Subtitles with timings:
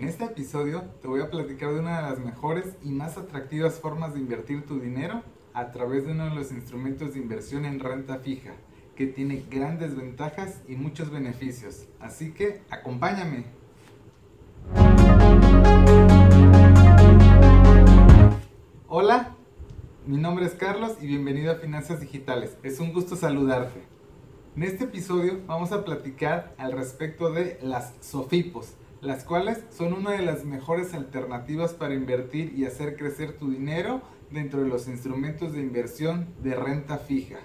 [0.00, 3.80] En este episodio te voy a platicar de una de las mejores y más atractivas
[3.80, 7.80] formas de invertir tu dinero a través de uno de los instrumentos de inversión en
[7.80, 8.52] renta fija,
[8.96, 11.84] que tiene grandes ventajas y muchos beneficios.
[12.00, 13.44] Así que acompáñame.
[18.88, 19.36] Hola,
[20.06, 22.56] mi nombre es Carlos y bienvenido a Finanzas Digitales.
[22.62, 23.82] Es un gusto saludarte.
[24.56, 30.12] En este episodio vamos a platicar al respecto de las SOFIPOS, las cuales son una
[30.12, 35.52] de las mejores alternativas para invertir y hacer crecer tu dinero dentro de los instrumentos
[35.52, 37.38] de inversión de renta fija.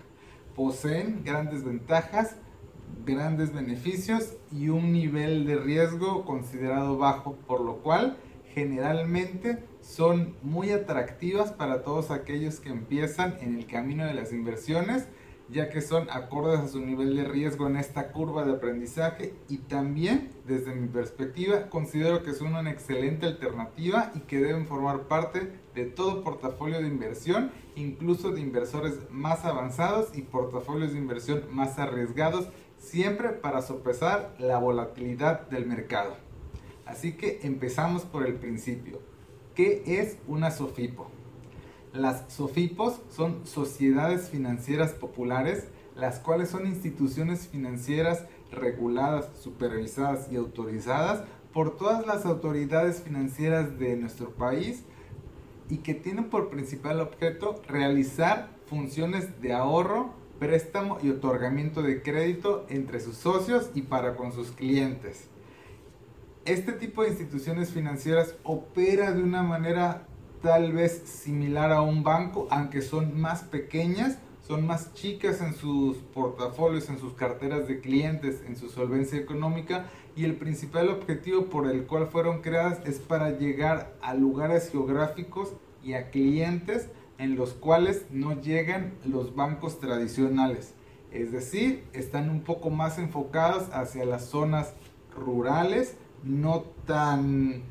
[0.56, 2.36] Poseen grandes ventajas,
[3.06, 8.18] grandes beneficios y un nivel de riesgo considerado bajo, por lo cual
[8.54, 15.08] generalmente son muy atractivas para todos aquellos que empiezan en el camino de las inversiones,
[15.50, 19.60] ya que son acordes a su nivel de riesgo en esta curva de aprendizaje y
[19.60, 25.52] también desde mi perspectiva considero que son una excelente alternativa y que deben formar parte
[25.76, 31.78] de todo portafolio de inversión, incluso de inversores más avanzados y portafolios de inversión más
[31.78, 32.48] arriesgados,
[32.78, 36.16] siempre para sopesar la volatilidad del mercado.
[36.86, 39.00] Así que empezamos por el principio.
[39.56, 41.15] ¿Qué es una SOFIPO?
[41.96, 51.24] Las SOFIPOS son sociedades financieras populares, las cuales son instituciones financieras reguladas, supervisadas y autorizadas
[51.54, 54.84] por todas las autoridades financieras de nuestro país
[55.70, 62.66] y que tienen por principal objeto realizar funciones de ahorro, préstamo y otorgamiento de crédito
[62.68, 65.30] entre sus socios y para con sus clientes.
[66.44, 70.10] Este tipo de instituciones financieras opera de una manera
[70.46, 75.98] tal vez similar a un banco, aunque son más pequeñas, son más chicas en sus
[75.98, 81.68] portafolios, en sus carteras de clientes, en su solvencia económica y el principal objetivo por
[81.68, 87.54] el cual fueron creadas es para llegar a lugares geográficos y a clientes en los
[87.54, 90.76] cuales no llegan los bancos tradicionales.
[91.12, 94.76] Es decir, están un poco más enfocados hacia las zonas
[95.12, 97.64] rurales, no tan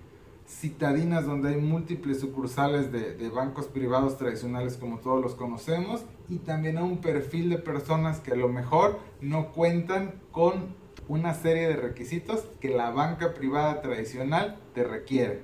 [0.46, 6.78] citadinas donde hay múltiples sucursales de, bancos privados tradicionales como todos los conocemos y también
[6.78, 10.74] a un perfil de personas que a lo mejor no cuentan con
[11.08, 15.42] una serie de requisitos que la banca privada tradicional te requiere.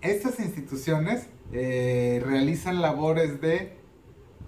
[0.00, 3.79] Estas instituciones eh, realizan labores de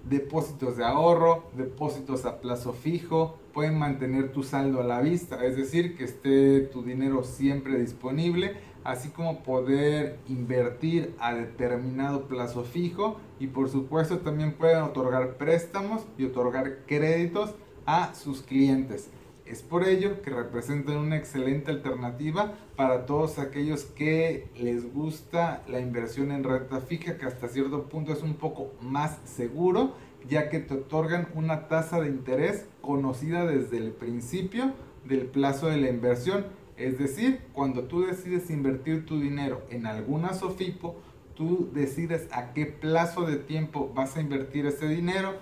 [0.03, 5.55] depósitos de ahorro, depósitos a plazo fijo, pueden mantener tu saldo a la vista, es
[5.55, 13.17] decir, que esté tu dinero siempre disponible, así como poder invertir a determinado plazo fijo
[13.39, 19.09] y por supuesto también pueden otorgar préstamos y otorgar créditos a sus clientes.
[19.45, 25.81] Es por ello que representan una excelente alternativa para todos aquellos que les gusta la
[25.81, 29.95] inversión en renta fija, que hasta cierto punto es un poco más seguro,
[30.29, 35.77] ya que te otorgan una tasa de interés conocida desde el principio del plazo de
[35.77, 36.45] la inversión.
[36.77, 40.95] Es decir, cuando tú decides invertir tu dinero en alguna SOFIPO,
[41.35, 45.33] tú decides a qué plazo de tiempo vas a invertir ese dinero,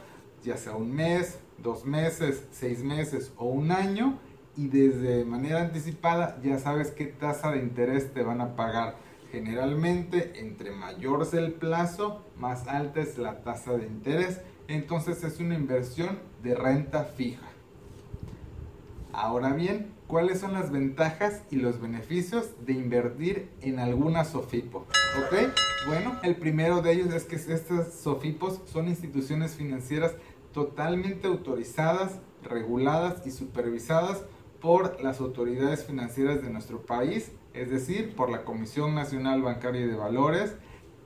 [0.43, 4.19] ya sea un mes, dos meses, seis meses o un año
[4.55, 8.95] y desde manera anticipada ya sabes qué tasa de interés te van a pagar.
[9.31, 14.41] Generalmente entre mayor es el plazo, más alta es la tasa de interés.
[14.67, 17.47] Entonces es una inversión de renta fija.
[19.13, 24.79] Ahora bien, ¿cuáles son las ventajas y los beneficios de invertir en alguna SOFIPO?
[24.79, 25.51] ¿Ok?
[25.87, 30.13] Bueno, el primero de ellos es que estas SOFIPOS son instituciones financieras
[30.51, 34.23] totalmente autorizadas, reguladas y supervisadas
[34.59, 39.87] por las autoridades financieras de nuestro país, es decir, por la Comisión Nacional Bancaria y
[39.87, 40.55] de Valores,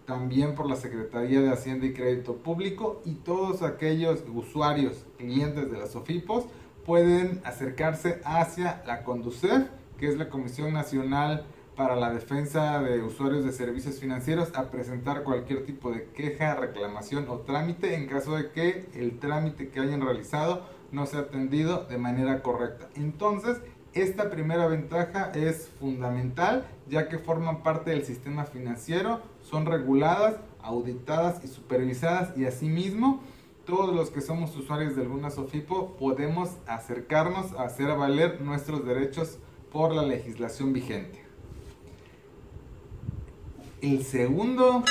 [0.06, 5.78] también por la Secretaría de Hacienda y Crédito Público y todos aquellos usuarios, clientes de
[5.78, 6.46] las SOFIPOS
[6.86, 9.68] pueden acercarse hacia la CONDUCEF,
[9.98, 15.24] que es la Comisión Nacional para la defensa de usuarios de servicios financieros a presentar
[15.24, 20.02] cualquier tipo de queja, reclamación o trámite en caso de que el trámite que hayan
[20.02, 22.88] realizado no sea atendido de manera correcta.
[22.96, 23.58] Entonces,
[23.94, 31.44] esta primera ventaja es fundamental ya que forman parte del sistema financiero, son reguladas, auditadas
[31.44, 33.22] y supervisadas y asimismo
[33.66, 39.40] todos los que somos usuarios de alguna SOFIPO podemos acercarnos a hacer valer nuestros derechos
[39.72, 41.25] por la legislación vigente.
[43.82, 44.84] El segundo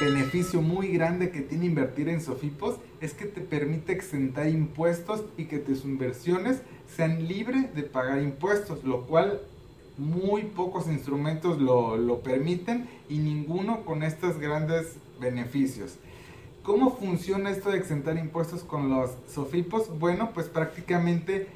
[0.00, 5.46] beneficio muy grande que tiene invertir en Sofipos es que te permite exentar impuestos y
[5.46, 6.60] que tus inversiones
[6.94, 9.40] sean libres de pagar impuestos, lo cual
[9.98, 15.98] Muy pocos instrumentos lo, lo permiten y ninguno con estos grandes beneficios.
[16.62, 19.98] ¿Cómo funciona esto de exentar impuestos con los SOFIPOS?
[19.98, 21.48] Bueno, pues prácticamente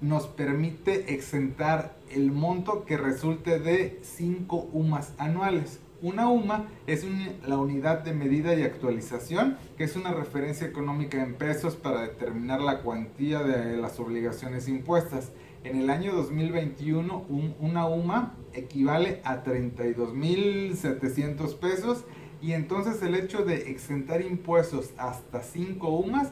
[0.00, 5.80] nos permite exentar el monto que resulte de 5 UMAS anuales.
[6.02, 7.06] Una UMA es
[7.46, 12.60] la unidad de medida y actualización, que es una referencia económica en pesos para determinar
[12.60, 15.30] la cuantía de las obligaciones impuestas.
[15.62, 17.24] En el año 2021,
[17.60, 22.02] una UMA equivale a 32.700 pesos
[22.40, 26.30] y entonces el hecho de exentar impuestos hasta 5 UMAS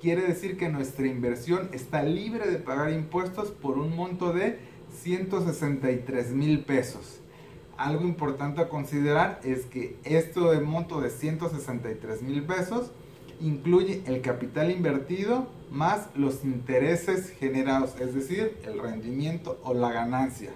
[0.00, 4.60] quiere decir que nuestra inversión está libre de pagar impuestos por un monto de
[5.02, 7.19] 163 mil pesos
[7.80, 12.90] algo importante a considerar es que esto de monto de 163 mil pesos
[13.40, 20.50] incluye el capital invertido más los intereses generados, es decir, el rendimiento o la ganancia.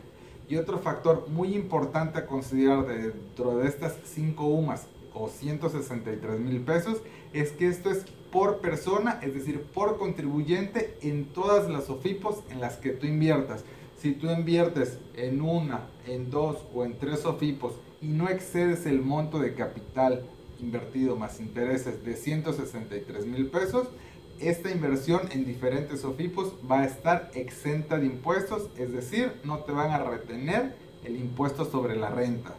[0.51, 4.83] Y otro factor muy importante a considerar dentro de estas 5 UMAS
[5.15, 6.99] o 163 mil pesos
[7.33, 12.61] es que esto es por persona, es decir, por contribuyente en todas las OFIPOS en
[12.61, 13.65] las que tú inviertas.
[14.05, 17.73] Si tú inviertes en una, en dos o en tres SOFIPOS
[18.03, 20.27] y no excedes el monto de capital
[20.61, 23.89] invertido más intereses de 163 mil pesos,
[24.41, 29.73] esta inversión en diferentes SOFIPOS va a estar exenta de impuestos, es decir, no te
[29.73, 32.55] van a retener el impuesto sobre la renta.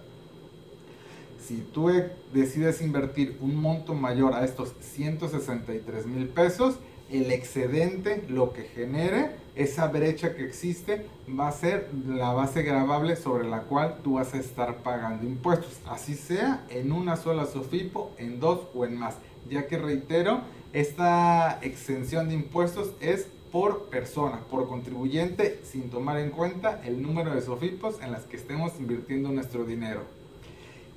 [1.39, 1.91] Si tú
[2.33, 9.31] decides invertir un monto mayor a estos 163 mil pesos, el excedente, lo que genere,
[9.55, 14.33] esa brecha que existe, va a ser la base grabable sobre la cual tú vas
[14.33, 15.79] a estar pagando impuestos.
[15.87, 19.15] Así sea en una sola SOFIPO, en dos o en más.
[19.49, 20.41] Ya que reitero,
[20.73, 27.33] esta exención de impuestos es por persona, por contribuyente, sin tomar en cuenta el número
[27.33, 30.01] de SOFIPOS en las que estemos invirtiendo nuestro dinero.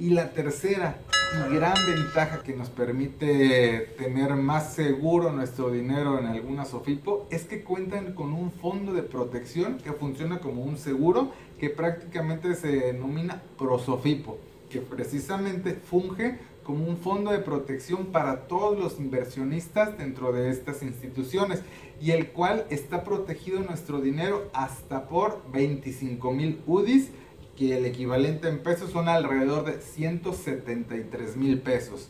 [0.00, 0.97] Y la tercera
[1.35, 7.47] y gran ventaja que nos permite tener más seguro nuestro dinero en alguna SOFIPO es
[7.47, 12.69] que cuentan con un fondo de protección que funciona como un seguro que prácticamente se
[12.69, 14.39] denomina ProSOFIPO,
[14.71, 20.85] que precisamente funge como un fondo de protección para todos los inversionistas dentro de estas
[20.85, 21.62] instituciones
[22.01, 27.11] y el cual está protegido nuestro dinero hasta por 25 mil UDIs
[27.58, 32.08] que el equivalente en pesos son alrededor de 173 mil pesos.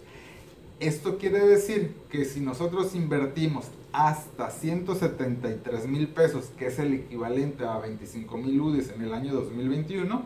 [0.79, 7.65] Esto quiere decir que si nosotros invertimos hasta 173 mil pesos, que es el equivalente
[7.65, 10.23] a 25 mil UDIs en el año 2021,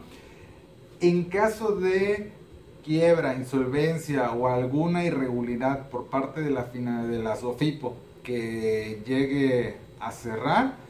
[1.00, 2.32] en caso de
[2.84, 10.10] quiebra, insolvencia o alguna irregularidad por parte de la, de la SOFIPO que llegue a
[10.10, 10.81] cerrar,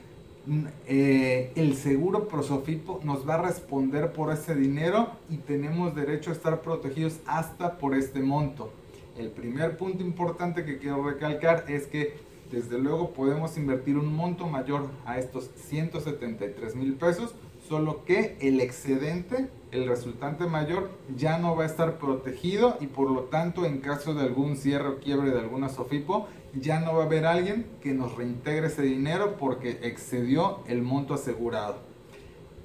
[0.89, 6.33] eh, el seguro Prosofipo nos va a responder por ese dinero y tenemos derecho a
[6.33, 8.73] estar protegidos hasta por este monto.
[9.17, 12.17] El primer punto importante que quiero recalcar es que
[12.51, 17.35] desde luego podemos invertir un monto mayor a estos 173 mil pesos,
[17.69, 23.11] solo que el excedente, el resultante mayor, ya no va a estar protegido y por
[23.11, 27.05] lo tanto en caso de algún cierre o quiebre de alguna SOFIPO, ya no va
[27.05, 31.92] a haber alguien que nos reintegre ese dinero porque excedió el monto asegurado.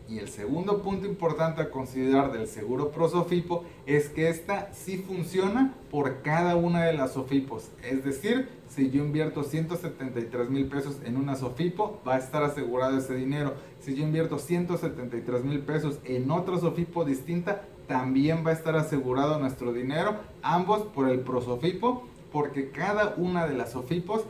[0.10, 4.98] Y el segundo punto importante a considerar del seguro pro Sofipo es que esta sí
[4.98, 7.70] funciona por cada una de las Sofipos.
[7.84, 12.98] Es decir, si yo invierto 173 mil pesos en una Sofipo, va a estar asegurado
[12.98, 13.56] ese dinero.
[13.82, 19.40] Si yo invierto 173 mil pesos en otra Sofipo distinta, también va a estar asegurado
[19.40, 24.24] nuestro dinero, ambos por el Prosofipo porque cada una de las OFIPOS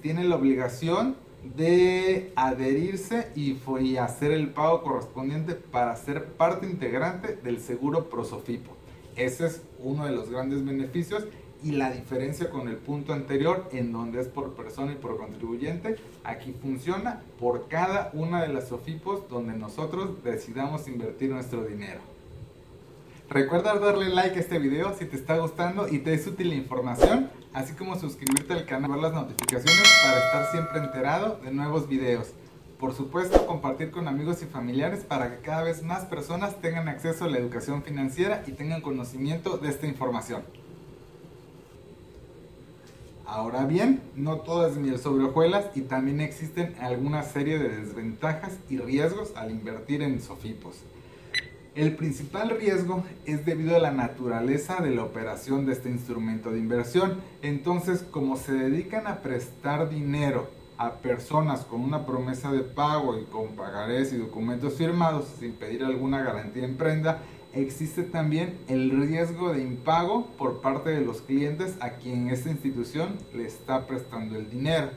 [0.00, 1.16] tiene la obligación
[1.54, 8.72] de adherirse y, y, hacer el pago correspondiente para ser parte integrante del seguro Prosofipo.
[9.16, 11.24] Ese es uno de los grandes beneficios
[11.62, 15.96] y la diferencia con el punto anterior en donde es por persona y por contribuyente,
[16.22, 22.00] aquí funciona por cada una de las OFIPOS donde nosotros decidamos invertir nuestro dinero.
[23.28, 26.54] Recuerda darle like a este video si te está gustando y te es útil la
[26.54, 31.88] información, así como suscribirte al canal ver las notificaciones para estar siempre enterado de nuevos
[31.88, 32.32] videos.
[32.78, 37.24] Por supuesto, compartir con amigos y familiares para que cada vez más personas tengan acceso
[37.24, 40.42] a la educación financiera y tengan conocimiento de esta información.
[43.24, 48.52] Ahora bien, no todo es miel sobre hojuelas y también existen alguna serie de desventajas
[48.68, 50.82] y riesgos al invertir en Sofipos.
[51.76, 56.58] El principal riesgo es debido a la naturaleza de la operación de este instrumento de
[56.58, 57.18] inversión.
[57.42, 63.24] Entonces, como se dedican a prestar dinero a personas con una promesa de pago y
[63.24, 67.20] con pagarés y documentos firmados sin pedir alguna garantía en prenda,
[67.52, 73.18] existe también el riesgo de impago por parte de los clientes a quien esta institución
[73.34, 74.88] le está prestando el dinero.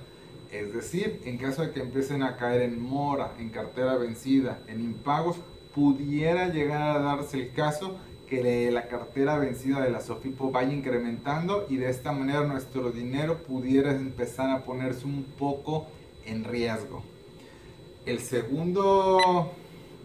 [0.49, 4.79] Es decir, en caso de que empiecen a caer en mora, en cartera vencida, en
[4.79, 5.35] impagos,
[5.73, 7.97] pudiera llegar a darse el caso
[8.29, 13.39] que la cartera vencida de la Sofipo vaya incrementando y de esta manera nuestro dinero
[13.39, 15.87] pudiera empezar a ponerse un poco
[16.25, 17.03] en riesgo.
[18.05, 19.51] El segundo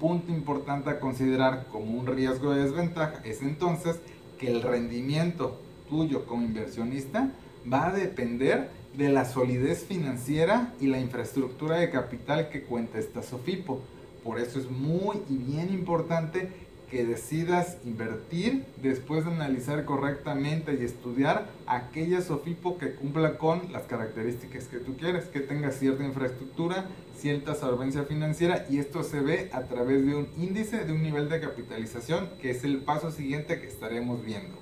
[0.01, 4.01] punto importante a considerar como un riesgo de desventaja es entonces
[4.39, 7.31] que el rendimiento tuyo como inversionista
[7.71, 13.23] va a depender de la solidez financiera y la infraestructura de capital que cuenta esta
[13.23, 13.81] Sofipo.
[14.25, 16.49] Por eso es muy y bien importante
[16.91, 23.83] que decidas invertir después de analizar correctamente y estudiar aquella SOFIPO que cumpla con las
[23.83, 26.87] características que tú quieres, que tenga cierta infraestructura,
[27.19, 31.29] cierta solvencia financiera y esto se ve a través de un índice de un nivel
[31.29, 34.57] de capitalización que es el paso siguiente que estaremos viendo.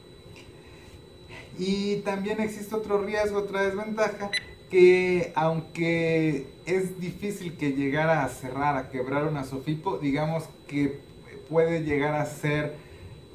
[1.59, 4.31] Y también existe otro riesgo, otra desventaja,
[4.73, 10.99] que aunque es difícil que llegara a cerrar, a quebrar una SOFIPO, digamos que
[11.51, 12.77] puede llegar a ser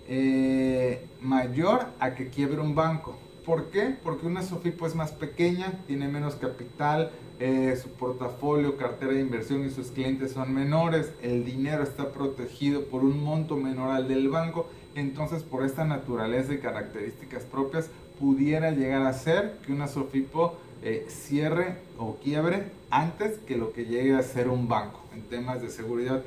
[0.08, 3.20] eh, mayor a que quiebre un banco.
[3.46, 3.96] ¿Por qué?
[4.03, 9.63] Porque una SOFIPO es más pequeña, tiene menos capital, eh, su portafolio, cartera de inversión
[9.63, 14.29] y sus clientes son menores, el dinero está protegido por un monto menor al del
[14.29, 20.65] banco, entonces por esta naturaleza y características propias pudiera llegar a ser que una SOFIPO
[20.84, 25.62] eh, cierre o quiebre antes que lo que llegue a ser un banco en temas
[25.62, 26.24] de seguridad.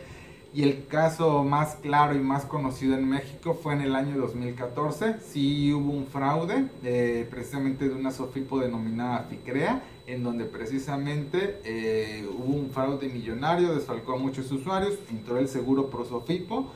[0.53, 5.21] Y el caso más claro y más conocido en México fue en el año 2014.
[5.21, 12.29] Sí hubo un fraude, eh, precisamente de una Sofipo denominada Ficrea, en donde precisamente eh,
[12.29, 16.73] hubo un fraude millonario, desfalcó a muchos usuarios, entró el seguro Prosofipo,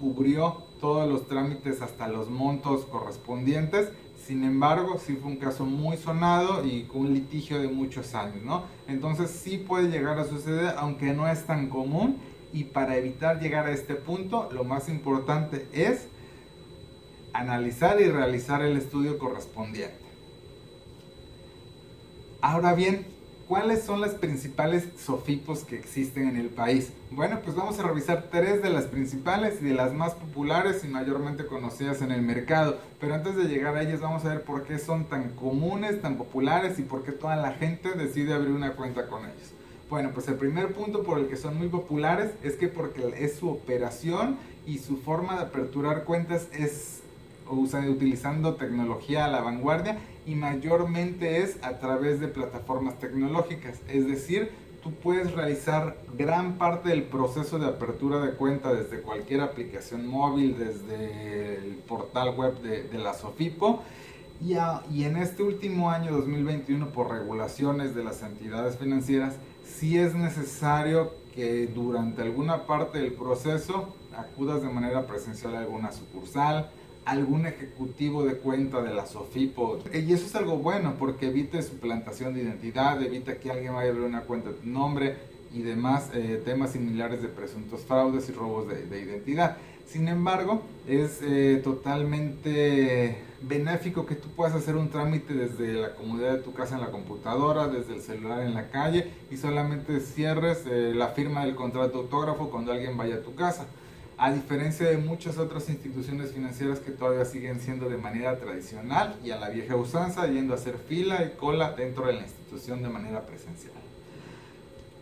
[0.00, 3.88] cubrió todos los trámites hasta los montos correspondientes.
[4.26, 8.42] Sin embargo, sí fue un caso muy sonado y con un litigio de muchos años,
[8.42, 8.64] ¿no?
[8.88, 12.16] Entonces sí puede llegar a suceder, aunque no es tan común
[12.52, 16.08] y para evitar llegar a este punto, lo más importante es
[17.32, 19.94] analizar y realizar el estudio correspondiente.
[22.40, 23.06] Ahora bien,
[23.48, 26.92] ¿cuáles son las principales SOFIPOS que existen en el país?
[27.10, 30.88] Bueno, pues vamos a revisar tres de las principales y de las más populares y
[30.88, 32.78] mayormente conocidas en el mercado.
[33.00, 36.16] Pero antes de llegar a ellas vamos a ver por qué son tan comunes, tan
[36.16, 39.52] populares y por qué toda la gente decide abrir una cuenta con ellos.
[39.88, 43.36] Bueno, pues el primer punto por el que son muy populares es que porque es
[43.36, 44.36] su operación
[44.66, 47.02] y su forma de aperturar cuentas es
[47.50, 53.80] utilizando tecnología a la vanguardia y mayormente es a través de plataformas tecnológicas.
[53.88, 54.50] Es decir,
[54.82, 60.56] tú puedes realizar gran parte del proceso de apertura de cuenta desde cualquier aplicación móvil,
[60.58, 63.82] desde el portal web de, la Sofipo.
[64.40, 64.54] Y,
[64.92, 71.12] y en este último año 2021, por regulaciones de las entidades financieras, si es necesario
[71.34, 76.70] que durante alguna parte del proceso acudas de manera presencial a alguna sucursal,
[77.06, 79.84] algún ejecutivo de cuenta de la SOFIPO.
[79.94, 83.92] Y eso es algo bueno porque evita suplantación de identidad, evita que alguien vaya a
[83.92, 85.16] abrir una cuenta de tu nombre
[85.54, 89.56] y demás eh, temas similares de presuntos fraudes y robos de identidad.
[89.86, 96.32] Sin embargo, es eh, totalmente benéfico que tú puedas hacer un trámite desde la comodidad
[96.32, 100.64] de tu casa en la computadora, desde el celular en la calle y solamente cierres
[100.66, 103.66] eh, la firma del contrato autógrafo cuando alguien vaya a tu casa.
[104.18, 109.30] A diferencia de muchas otras instituciones financieras que todavía siguen siendo de manera tradicional y
[109.30, 112.88] a la vieja usanza, yendo a hacer fila y cola dentro de la institución de
[112.88, 113.74] manera presencial.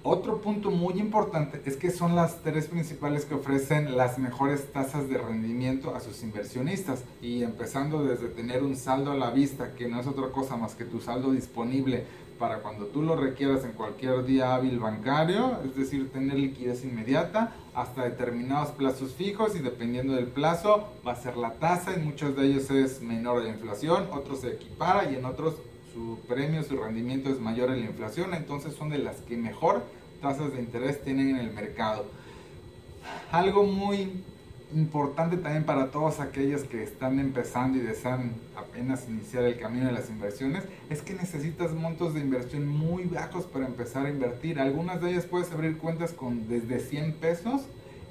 [0.03, 5.09] Otro punto muy importante es que son las tres principales que ofrecen las mejores tasas
[5.09, 9.89] de rendimiento a sus inversionistas y empezando desde tener un saldo a la vista que
[9.89, 12.05] no es otra cosa más que tu saldo disponible
[12.45, 17.55] para cuando tú lo requieras en cualquier día hábil bancario, es decir, tener liquidez inmediata
[17.75, 22.37] hasta determinados plazos fijos y dependiendo del plazo va a ser la tasa, en muchos
[22.37, 25.55] de ellos es menor de la inflación, otros se equipara y en otros
[25.95, 29.83] su premio, su rendimiento es mayor a la inflación, entonces son de las que mejor
[30.21, 32.05] tasas de interés tienen en el mercado.
[33.33, 34.23] Algo muy
[34.75, 39.93] importante también para todos aquellos que están empezando y desean apenas iniciar el camino de
[39.93, 44.59] las inversiones es que necesitas montos de inversión muy bajos para empezar a invertir.
[44.59, 47.63] Algunas de ellas puedes abrir cuentas con desde 100 pesos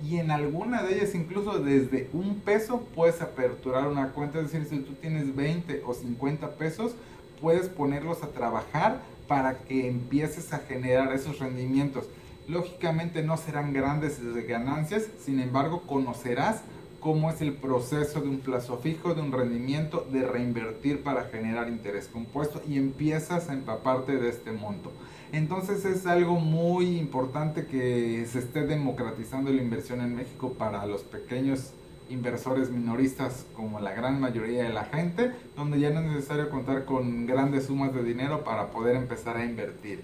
[0.03, 4.39] y en alguna de ellas incluso desde un peso puedes aperturar una cuenta.
[4.39, 6.95] Es decir, si tú tienes 20 o 50 pesos,
[7.41, 12.05] puedes ponerlos a trabajar para que empieces a generar esos rendimientos.
[12.47, 16.61] Lógicamente no serán grandes ganancias, sin embargo conocerás
[16.99, 21.67] cómo es el proceso de un plazo fijo, de un rendimiento, de reinvertir para generar
[21.67, 24.91] interés compuesto y empiezas a empaparte de este monto.
[25.33, 31.01] Entonces es algo muy importante que se esté democratizando la inversión en México para los
[31.01, 31.71] pequeños
[32.09, 36.85] inversores minoristas como la gran mayoría de la gente, donde ya no es necesario contar
[36.85, 40.03] con grandes sumas de dinero para poder empezar a invertir.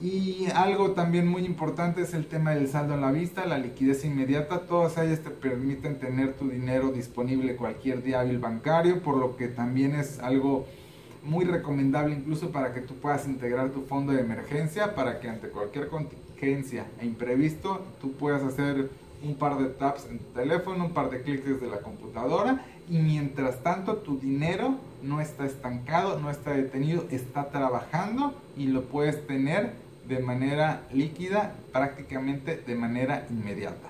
[0.00, 4.02] Y algo también muy importante es el tema del saldo a la vista, la liquidez
[4.06, 4.60] inmediata.
[4.60, 9.48] Todas ellas te permiten tener tu dinero disponible cualquier día hábil bancario, por lo que
[9.48, 10.66] también es algo
[11.22, 15.48] muy recomendable incluso para que tú puedas integrar tu fondo de emergencia para que ante
[15.48, 18.88] cualquier contingencia e imprevisto tú puedas hacer
[19.22, 22.98] un par de taps en tu teléfono, un par de clics desde la computadora y
[22.98, 29.26] mientras tanto tu dinero no está estancado, no está detenido, está trabajando y lo puedes
[29.26, 29.74] tener
[30.10, 33.88] de manera líquida, prácticamente de manera inmediata.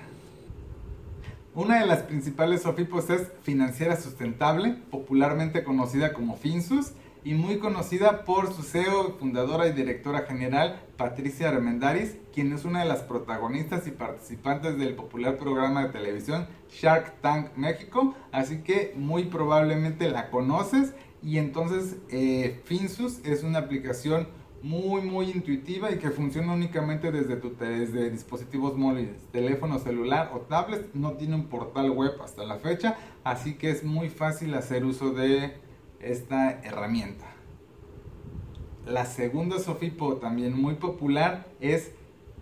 [1.54, 6.92] Una de las principales SOFIPOS es Financiera Sustentable, popularmente conocida como FinSUS
[7.24, 12.80] y muy conocida por su CEO, fundadora y directora general, Patricia Armendaris, quien es una
[12.80, 18.92] de las protagonistas y participantes del popular programa de televisión Shark Tank México, así que
[18.94, 24.28] muy probablemente la conoces y entonces eh, FinSUS es una aplicación
[24.62, 30.40] muy muy intuitiva y que funciona únicamente desde, tu, desde dispositivos móviles, teléfono celular o
[30.40, 30.94] tablet.
[30.94, 35.12] No tiene un portal web hasta la fecha, así que es muy fácil hacer uso
[35.12, 35.54] de
[36.00, 37.26] esta herramienta.
[38.86, 41.92] La segunda Sofipo también muy popular es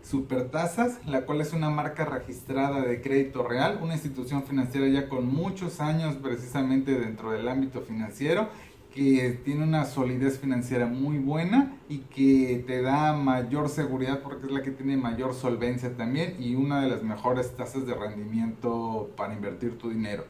[0.03, 5.27] Supertasas, la cual es una marca registrada de crédito real, una institución financiera ya con
[5.27, 8.49] muchos años precisamente dentro del ámbito financiero
[8.95, 14.53] que tiene una solidez financiera muy buena y que te da mayor seguridad porque es
[14.53, 19.35] la que tiene mayor solvencia también y una de las mejores tasas de rendimiento para
[19.35, 20.25] invertir tu dinero.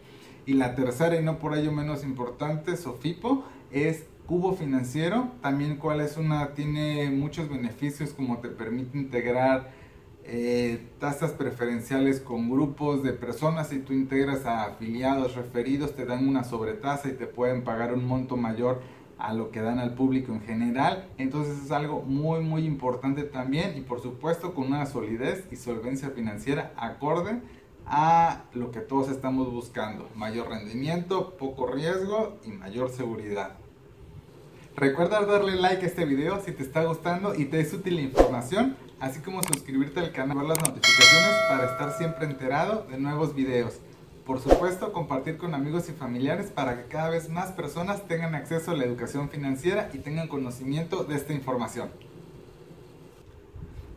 [0.45, 6.01] Y la tercera y no por ello menos importante, Sofipo, es Cubo Financiero, también cual
[6.01, 9.71] es una, tiene muchos beneficios como te permite integrar
[10.31, 13.69] eh, tasas preferenciales con grupos de personas.
[13.69, 18.05] Si tú integras a afiliados, referidos, te dan una sobretasa y te pueden pagar un
[18.05, 18.83] monto mayor
[19.17, 21.09] a lo que dan al público en general.
[21.17, 26.11] Entonces es algo muy muy importante también y por supuesto con una solidez y solvencia
[26.11, 27.41] financiera acorde
[27.87, 30.11] a lo que todos estamos buscando.
[30.15, 33.57] Mayor rendimiento, poco riesgo y mayor seguridad.
[34.77, 38.03] Recuerda darle like a este video si te está gustando y te es útil la
[38.03, 43.35] información así como suscribirte al canal, ver las notificaciones para estar siempre enterado de nuevos
[43.35, 43.75] videos.
[44.27, 48.73] Por supuesto, compartir con amigos y familiares para que cada vez más personas tengan acceso
[48.73, 51.89] a la educación financiera y tengan conocimiento de esta información.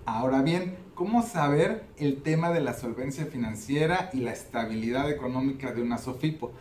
[0.06, 5.82] Ahora bien, ¿cómo saber el tema de la solvencia financiera y la estabilidad económica de
[5.82, 6.52] una SOFIPO?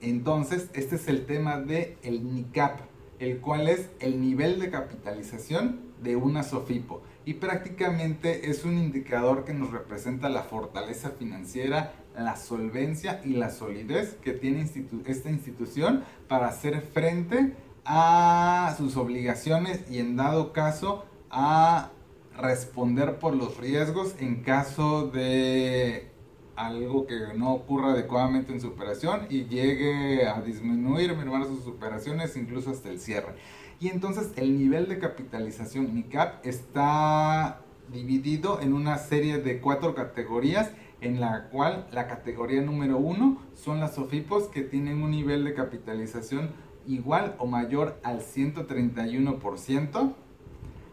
[0.00, 2.80] Entonces, este es el tema del el NICAP,
[3.18, 9.44] el cual es el nivel de capitalización de una SOFIPO y prácticamente es un indicador
[9.44, 14.68] que nos representa la fortaleza financiera, la solvencia y la solidez que tiene
[15.06, 21.92] esta institución para hacer frente a sus obligaciones y en dado caso a
[22.36, 26.10] responder por los riesgos en caso de
[26.56, 32.36] algo que no ocurra adecuadamente en su operación y llegue a disminuir, mermar sus operaciones
[32.36, 33.36] incluso hasta el cierre.
[33.80, 40.70] Y entonces el nivel de capitalización NICAP está dividido en una serie de cuatro categorías
[41.00, 45.54] en la cual la categoría número uno son las SOFIPOS que tienen un nivel de
[45.54, 46.50] capitalización
[46.86, 50.12] igual o mayor al 131%.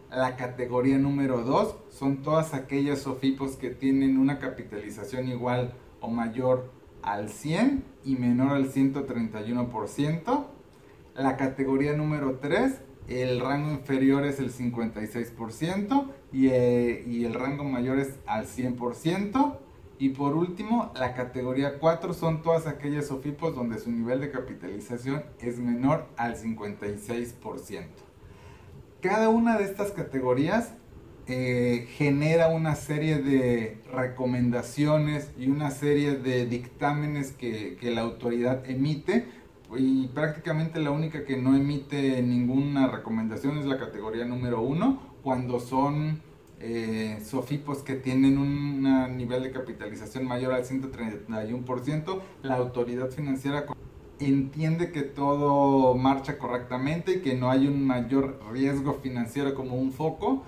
[0.10, 6.72] La categoría número 2 son todas aquellas SOFIPOS que tienen una capitalización igual o mayor
[7.02, 10.57] al 100 y menor al 131%.
[11.18, 17.64] La categoría número 3, el rango inferior es el 56% y, eh, y el rango
[17.64, 19.58] mayor es al 100%.
[19.98, 25.24] Y por último, la categoría 4 son todas aquellas SOFIPOS donde su nivel de capitalización
[25.40, 27.88] es menor al 56%.
[29.02, 30.74] Cada una de estas categorías
[31.26, 39.26] eh, genera una serie de recomendaciones y una serie de dictámenes que la autoridad emite
[39.76, 45.60] y prácticamente la única que no emite ninguna recomendación es la categoría número uno, cuando
[45.60, 46.22] son
[46.60, 53.66] eh, SOFIPOS que tienen un nivel de capitalización mayor al 131%, la autoridad financiera
[54.20, 59.92] entiende que todo marcha correctamente y que no hay un mayor riesgo financiero como un
[59.92, 60.44] foco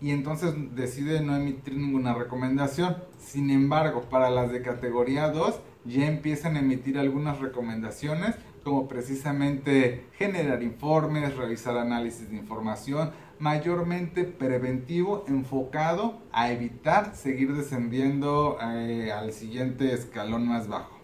[0.00, 2.96] y entonces decide no emitir ninguna recomendación.
[3.18, 8.36] Sin embargo, para las de categoría 2 ya empiezan a emitir algunas recomendaciones
[8.68, 18.58] como precisamente generar informes, realizar análisis de información, mayormente preventivo, enfocado a evitar seguir descendiendo
[18.60, 20.98] eh, al siguiente escalón más bajo.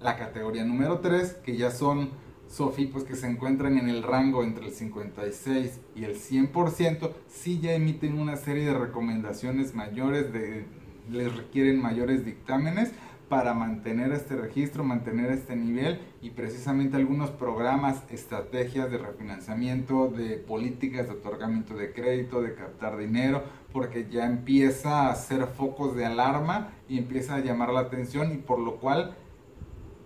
[0.00, 2.10] La categoría número 3, que ya son
[2.48, 7.74] SOFIPOS que se encuentran en el rango entre el 56 y el 100%, sí ya
[7.74, 10.66] emiten una serie de recomendaciones mayores, de,
[11.08, 12.90] les requieren mayores dictámenes
[13.32, 20.36] para mantener este registro, mantener este nivel y precisamente algunos programas, estrategias de refinanciamiento, de
[20.36, 23.42] políticas de otorgamiento de crédito, de captar dinero,
[23.72, 28.36] porque ya empieza a ser focos de alarma y empieza a llamar la atención y
[28.36, 29.16] por lo cual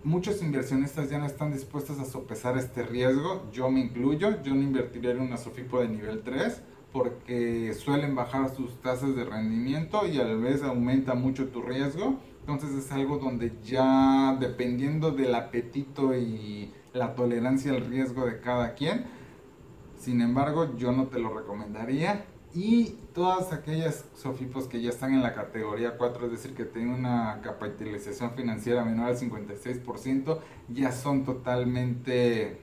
[0.05, 4.61] muchos inversionistas ya no están dispuestos a sopesar este riesgo, yo me incluyo, yo no
[4.61, 6.61] invertiría en una SOFIPO de nivel 3
[6.93, 12.21] porque suelen bajar sus tasas de rendimiento y a la vez aumenta mucho tu riesgo
[12.47, 18.73] entonces es algo donde ya dependiendo del apetito y la tolerancia al riesgo de cada
[18.73, 19.03] quien,
[19.99, 22.23] sin embargo yo no te lo recomendaría.
[22.53, 26.93] Y todas aquellas SOFIPOS que ya están en la categoría 4, es decir, que tienen
[26.93, 32.61] una capitalización financiera menor al 56%, ya son totalmente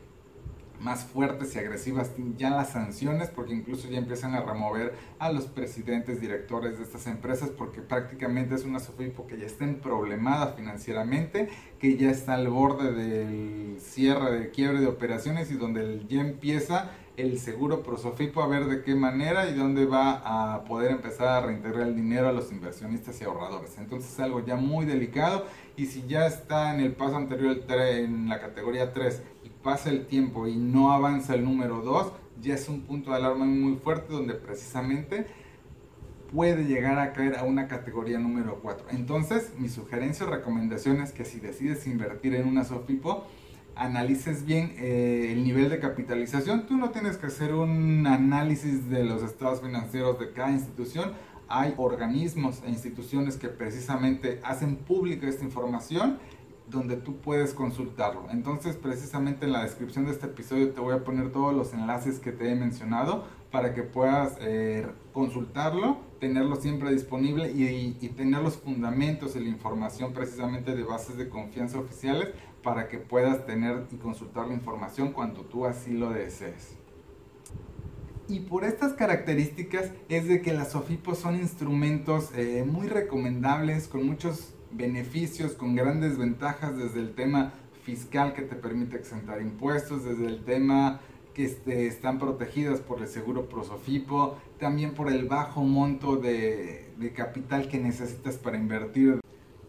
[0.85, 5.47] más fuertes y agresivas ya las sanciones, porque incluso ya empiezan a remover a los
[5.47, 11.49] presidentes, directores de estas empresas, porque prácticamente es una SOFIPO que ya está problemada financieramente,
[11.79, 16.91] que ya está al borde del cierre, de quiebre de operaciones y donde ya empieza
[17.17, 21.47] el seguro Prosofipo a ver de qué manera y dónde va a poder empezar a
[21.47, 23.79] reintegrar el dinero a los inversionistas y ahorradores.
[23.79, 28.29] Entonces es algo ya muy delicado y si ya está en el paso anterior en
[28.29, 29.23] la categoría 3
[29.65, 33.47] pasa el tiempo y no avanza el número 2, ya es un punto de alarma
[33.47, 35.27] muy fuerte donde precisamente
[36.33, 38.89] puede llegar a caer a una categoría número 4.
[38.91, 43.25] Entonces, mi sugerencia o recomendación es que si decides invertir en una SOFIPO,
[43.77, 46.67] analices bien eh, el nivel de capitalización.
[46.67, 51.13] Tú no tienes que hacer un análisis de los estados financieros de cada institución.
[51.49, 56.19] Hay organismos e instituciones que precisamente hacen pública esta información
[56.67, 58.27] donde tú puedes consultarlo.
[58.31, 62.19] Entonces, precisamente en la descripción de este episodio te voy a poner todos los enlaces
[62.19, 68.43] que te he mencionado para que puedas eh, consultarlo, tenerlo siempre disponible y, y, tener
[68.43, 72.31] los fundamentos y la información precisamente de bases de confianza oficiales
[72.63, 76.77] para que puedas tener y consultar la información cuando tú así lo desees.
[78.27, 84.07] Y por estas características es de que las SOFIPOS son instrumentos eh, muy recomendables con
[84.07, 87.53] muchos beneficios, con grandes ventajas desde el tema
[87.85, 91.01] fiscal que te permite exentar impuestos, desde el tema
[91.35, 97.13] que este, están protegidas por el seguro Prosofipo, también por el bajo monto de, de
[97.13, 99.21] capital que necesitas para invertir.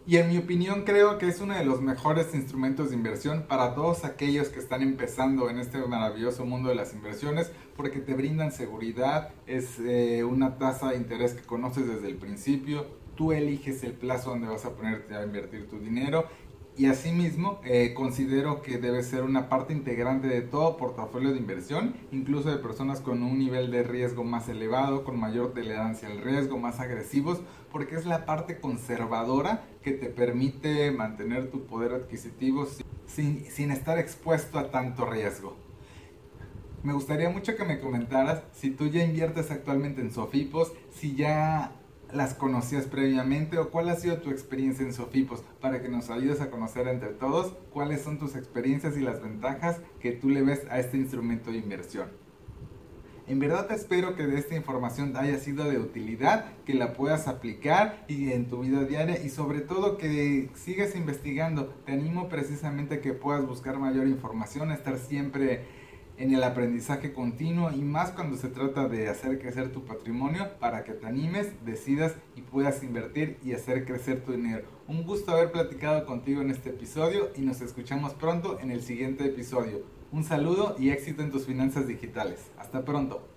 [0.08, 3.74] Y en mi opinión creo que es uno de los mejores instrumentos de inversión para
[3.74, 8.52] todos aquellos que están empezando en este maravilloso mundo de las inversiones porque te brindan
[8.52, 13.94] seguridad, es eh, una tasa de interés que conoces desde el principio, tú eliges el
[13.94, 16.26] plazo donde vas a ponerte a invertir tu dinero
[16.78, 21.96] y asimismo eh, considero que debe ser una parte integrante de todo portafolio de inversión,
[22.12, 26.58] incluso de personas con un nivel de riesgo más elevado, con mayor tolerancia al riesgo,
[26.58, 27.40] más agresivos,
[27.72, 32.68] porque es la parte conservadora que te permite mantener tu poder adquisitivo
[33.06, 35.56] sin, sin estar expuesto a tanto riesgo.
[36.84, 41.72] Me gustaría mucho que me comentaras si tú ya inviertes actualmente en Sofipos, si ya
[42.16, 46.42] las conocías previamente o cuál ha sido tu experiencia en Sofipos para que nos ayudes
[46.42, 50.66] a conocer entre todos cuáles son tus experiencias y las ventajas que tú le ves
[50.70, 52.26] a este instrumento de inversión.
[53.28, 58.06] En verdad espero que de esta información haya sido de utilidad, que la puedas aplicar
[58.08, 61.66] y en tu vida diaria y sobre todo que sigas investigando.
[61.86, 65.66] Te animo precisamente a que puedas buscar mayor información, estar siempre
[66.18, 70.84] en el aprendizaje continuo y más cuando se trata de hacer crecer tu patrimonio para
[70.84, 74.68] que te animes, decidas y puedas invertir y hacer crecer tu dinero.
[74.88, 79.26] Un gusto haber platicado contigo en este episodio y nos escuchamos pronto en el siguiente
[79.26, 79.84] episodio.
[80.12, 82.52] Un saludo y éxito en tus finanzas digitales.
[82.58, 83.35] Hasta pronto.